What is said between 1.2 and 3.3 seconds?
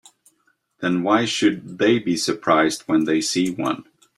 should they be surprised when they